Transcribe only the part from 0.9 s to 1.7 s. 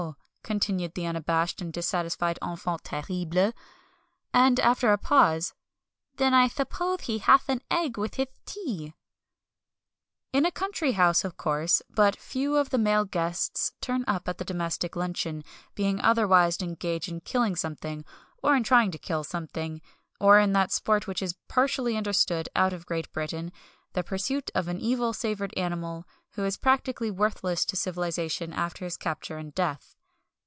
the unabashed